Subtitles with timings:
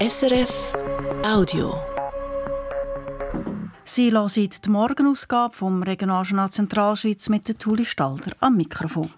[0.00, 0.74] SRF
[1.24, 1.74] Audio.
[3.82, 9.10] Sie hören die Morgenausgabe vom Regionaljournal Zentralschweiz mit der Tuli Stalder am Mikrofon.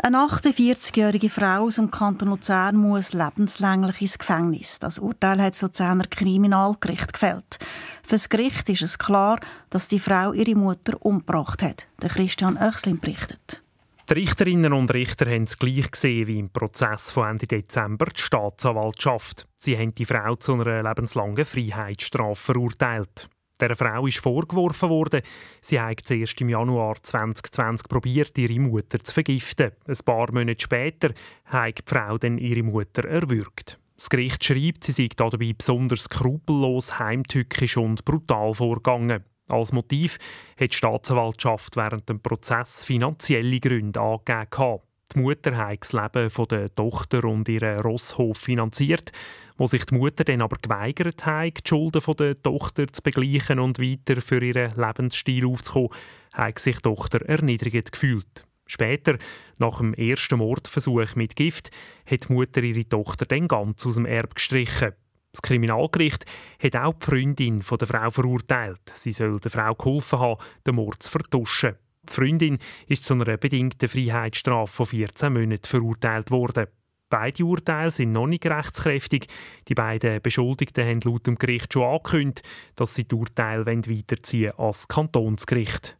[0.00, 4.78] Eine 48-jährige Frau aus dem Kanton Luzern muss lebenslänglich ins Gefängnis.
[4.78, 7.58] Das Urteil hat das Luzerner Kriminalgericht gefällt.
[8.04, 9.40] Für das Gericht ist es klar,
[9.70, 11.88] dass die Frau ihre Mutter umgebracht hat.
[12.00, 13.62] Der Christian Oechslin berichtet.
[14.08, 18.22] Die Richterinnen und Richter haben es gleich gesehen wie im Prozess von Ende Dezember die
[18.22, 19.46] Staatsanwaltschaft.
[19.54, 23.28] Sie haben die Frau zu einer lebenslangen Freiheitsstrafe verurteilt.
[23.60, 25.20] Der Frau ist vorgeworfen worden,
[25.60, 29.72] sie habe zuerst im Januar 2020 probiert, ihre Mutter zu vergiften.
[29.86, 31.12] Ein paar Monate später
[31.44, 33.78] hat die Frau dann ihre Mutter erwürgt.
[33.94, 39.24] Das Gericht schreibt, sie sei dabei besonders skrupellos, heimtückisch und brutal vorgegangen.
[39.48, 40.18] Als Motiv
[40.58, 44.80] hat die Staatsanwaltschaft während dem Prozess finanzielle Gründe angegeben.
[45.14, 49.10] Die Mutter hat das Leben der Tochter und ihren Rosshof finanziert,
[49.56, 53.78] wo sich die Mutter dann aber geweigert hat, die Schulden der Tochter zu begleichen und
[53.78, 55.88] weiter für ihren Lebensstil aufzukommen,
[56.34, 58.44] hat sich die Tochter erniedrigt gefühlt.
[58.66, 59.16] Später,
[59.56, 61.70] nach dem ersten Mordversuch mit Gift,
[62.04, 64.92] hat die Mutter ihre Tochter dann ganz aus dem Erb gestrichen.
[65.38, 66.24] Das Kriminalgericht
[66.60, 68.80] hat auch die Freundin der Frau verurteilt.
[68.92, 71.76] Sie soll der Frau geholfen haben, den Mord zu vertuschen.
[72.08, 72.58] Die Freundin
[72.88, 76.66] ist zu einer bedingten Freiheitsstrafe von 14 Monaten verurteilt worden.
[77.08, 79.28] Beide Urteile sind noch nicht rechtskräftig.
[79.68, 82.42] Die beiden Beschuldigten haben laut dem Gericht schon angekündigt,
[82.74, 85.96] dass sie die Urteile weiterziehen als Kantonsgericht.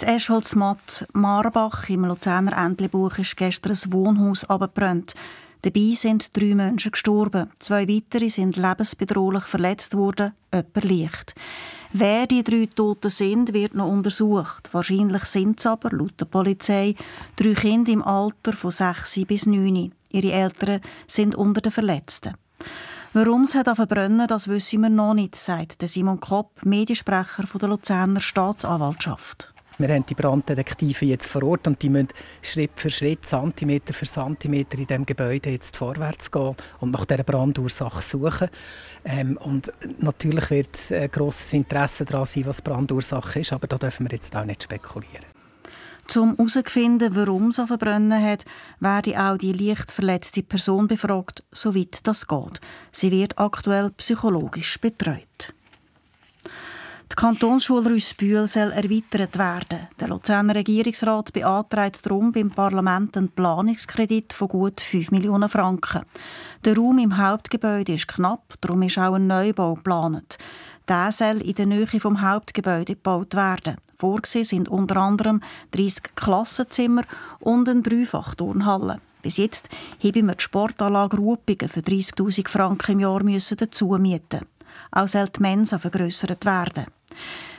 [0.00, 5.12] Das Eschholzmatt Marbach im Luzerner Entlebuch ist gestern ein Wohnhaus abgebrannt.
[5.60, 7.50] Dabei sind drei Menschen gestorben.
[7.58, 11.34] Zwei weitere sind lebensbedrohlich verletzt worden, jemand leicht.
[11.92, 14.70] Wer die drei Toten sind, wird noch untersucht.
[14.72, 16.94] Wahrscheinlich sind es aber, laut der Polizei,
[17.36, 19.92] drei Kinder im Alter von 6 bis 9.
[20.12, 22.32] Ihre Eltern sind unter den Verletzten.
[23.12, 28.22] Warum es hat verbrennen, das wissen wir noch nicht, sagt Simon Kopp, Mediensprecher der Luzerner
[28.22, 29.52] Staatsanwaltschaft.
[29.80, 32.08] Wir haben die Branddetektive jetzt vor Ort und die müssen
[32.42, 37.24] Schritt für Schritt, Zentimeter für Zentimeter in dem Gebäude jetzt vorwärts gehen und nach dieser
[37.24, 38.50] Brandursache suchen.
[39.06, 44.04] Ähm, und natürlich wird ein grosses Interesse daran sein, was Brandursache ist, aber da dürfen
[44.04, 45.24] wir jetzt auch nicht spekulieren.
[46.14, 48.44] Um herauszufinden, warum es verbrennen hat,
[48.80, 52.60] werde auch die leicht verletzte Person befragt, soweit das geht.
[52.92, 55.54] Sie wird aktuell psychologisch betreut.
[57.12, 59.88] Die Kantonsschule Rüssbühl soll erweitert werden.
[59.98, 66.02] Der Luzerner Regierungsrat beantragt darum beim Parlament einen Planungskredit von gut 5 Millionen Franken.
[66.64, 70.38] Der Raum im Hauptgebäude ist knapp, darum ist auch ein Neubau geplant.
[70.88, 73.76] Der soll in der Nähe vom Hauptgebäude gebaut werden.
[73.98, 77.02] Vorgesehen sind unter anderem 30 Klassenzimmer
[77.40, 79.00] und eine Dreifachturnhalle.
[79.20, 79.68] Bis jetzt
[80.02, 84.46] haben wir die Sportanlage Ruppingen für 30'000 Franken im Jahr dazu mieten.
[84.92, 86.86] Auch soll die Mensa vergrößert werden.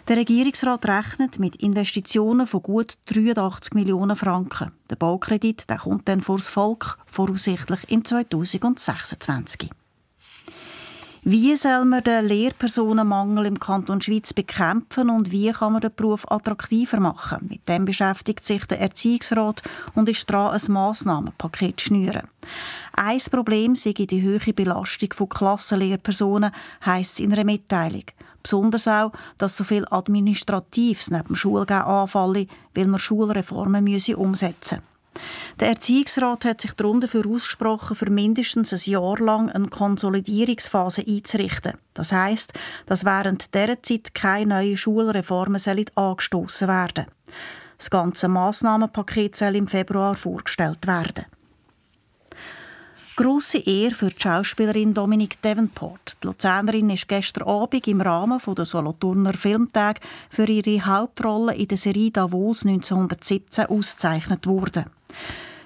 [0.07, 4.73] Der Regierungsrat rechnet mit Investitionen von gut 83 Millionen Franken.
[4.89, 9.69] Der Baukredit der kommt dann vor das Volk, voraussichtlich im 2026.
[11.23, 16.25] Wie soll man den Lehrpersonenmangel im Kanton Schweiz bekämpfen und wie kann man den Beruf
[16.31, 17.45] attraktiver machen?
[17.47, 19.61] Mit dem beschäftigt sich der Erziehungsrat
[19.93, 22.27] und ist dran, ein Massnahmenpaket zu schnüren.
[22.93, 26.49] Ein Problem sei die hohe Belastung von Klassenlehrpersonen,
[26.83, 28.05] heisst es in einer Mitteilung.
[28.43, 34.91] Besonders auch, dass so viel Administratives neben dem Schulgehen anfallen, weil man Schulreformen umsetzen müssen.
[35.59, 41.73] Der Erziehungsrat hat sich darum dafür ausgesprochen, für mindestens ein Jahr lang eine Konsolidierungsphase einzurichten.
[41.93, 42.53] Das heißt,
[42.85, 45.61] dass während dieser Zeit keine neuen Schulreformen
[45.95, 47.07] angestoßen werden
[47.77, 51.25] Das ganze Massnahmenpaket soll im Februar vorgestellt werden.
[53.17, 56.17] Grosse Ehre für die Schauspielerin Dominique Davenport.
[56.23, 59.99] Die Luzernerin ist gestern Abend im Rahmen der Solothurner Filmtag
[60.29, 64.85] für ihre Hauptrolle in der Serie Davos 1917 ausgezeichnet worden.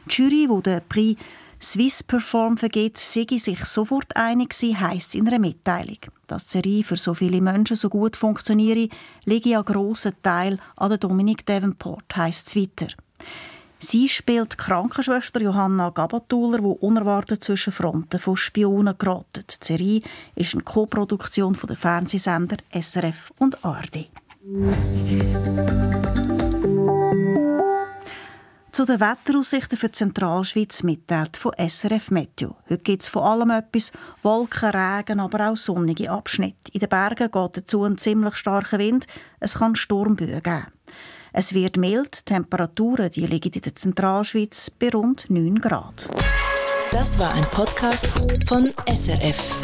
[0.08, 1.22] Die Jury, die den Prix
[1.62, 6.00] Swiss Perform vergeht, sei sich sofort einig gewesen, heisst in einer Mitteilung.
[6.26, 8.90] Dass die Serie für so viele Menschen so gut funktioniere,
[9.26, 12.88] liege ein grosser Teil an der Dominique Davenport, heisst es weiter.
[13.88, 19.44] Sie spielt die Krankenschwester Johanna Gabatuller, die unerwartet zwischen Fronten von Spionen geraten.
[19.48, 20.02] Die Serie
[20.34, 24.10] ist eine Co-Produktion der Fernsehsender SRF und ARD.
[28.72, 32.56] Zu den Wetteraussichten für die Zentralschweiz mitteilt von SRF Meteo.
[32.68, 33.92] Heute gibt es vor allem etwas
[34.24, 36.72] Wolken, Regen, aber auch sonnige Abschnitte.
[36.74, 39.06] In den Bergen geht dazu ein ziemlich starker Wind.
[39.40, 40.66] Es kann Sturmböen geben.
[41.38, 46.10] Es wird mild, Temperaturen die liegen in der Zentralschweiz bei rund 9 Grad.
[46.92, 48.08] Das war ein Podcast
[48.48, 49.60] von SRF.